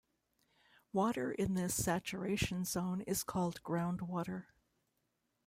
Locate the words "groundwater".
3.61-4.45